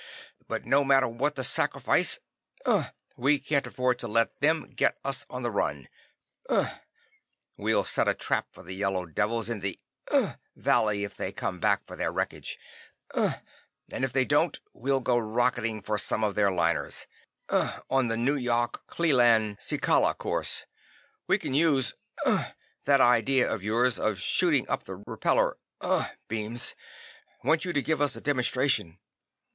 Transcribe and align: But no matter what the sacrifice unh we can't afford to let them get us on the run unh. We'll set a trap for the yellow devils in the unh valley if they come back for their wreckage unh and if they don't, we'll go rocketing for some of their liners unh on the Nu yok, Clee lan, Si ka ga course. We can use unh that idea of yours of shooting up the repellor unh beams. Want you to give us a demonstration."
But 0.47 0.65
no 0.65 0.83
matter 0.83 1.07
what 1.07 1.35
the 1.35 1.43
sacrifice 1.43 2.17
unh 2.65 2.87
we 3.17 3.37
can't 3.37 3.67
afford 3.67 3.99
to 3.99 4.07
let 4.07 4.41
them 4.41 4.65
get 4.75 4.97
us 5.03 5.27
on 5.29 5.43
the 5.43 5.51
run 5.51 5.87
unh. 6.49 6.71
We'll 7.59 7.83
set 7.83 8.07
a 8.07 8.15
trap 8.15 8.47
for 8.51 8.63
the 8.63 8.73
yellow 8.73 9.05
devils 9.05 9.47
in 9.47 9.59
the 9.59 9.79
unh 10.09 10.37
valley 10.55 11.03
if 11.03 11.15
they 11.15 11.31
come 11.31 11.59
back 11.59 11.85
for 11.85 11.95
their 11.95 12.11
wreckage 12.11 12.57
unh 13.13 13.33
and 13.91 14.03
if 14.03 14.11
they 14.11 14.25
don't, 14.25 14.59
we'll 14.73 15.01
go 15.01 15.19
rocketing 15.19 15.83
for 15.83 15.99
some 15.99 16.23
of 16.23 16.33
their 16.33 16.51
liners 16.51 17.05
unh 17.49 17.81
on 17.87 18.07
the 18.07 18.17
Nu 18.17 18.33
yok, 18.35 18.87
Clee 18.87 19.13
lan, 19.13 19.55
Si 19.59 19.77
ka 19.77 19.99
ga 19.99 20.13
course. 20.15 20.65
We 21.27 21.37
can 21.37 21.53
use 21.53 21.93
unh 22.25 22.45
that 22.85 23.01
idea 23.01 23.47
of 23.47 23.61
yours 23.61 23.99
of 23.99 24.17
shooting 24.19 24.67
up 24.67 24.81
the 24.81 24.97
repellor 25.05 25.57
unh 25.79 26.07
beams. 26.27 26.73
Want 27.43 27.65
you 27.65 27.71
to 27.73 27.83
give 27.83 28.01
us 28.01 28.15
a 28.15 28.21
demonstration." 28.21 28.97